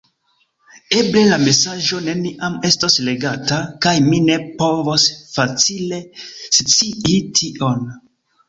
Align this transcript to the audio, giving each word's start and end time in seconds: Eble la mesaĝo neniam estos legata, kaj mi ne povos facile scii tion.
Eble 0.99 1.21
la 1.31 1.37
mesaĝo 1.41 1.99
neniam 2.05 2.55
estos 2.71 2.97
legata, 3.09 3.59
kaj 3.87 3.93
mi 4.07 4.23
ne 4.31 4.41
povos 4.63 5.07
facile 5.37 6.01
scii 6.61 7.21
tion. 7.43 7.89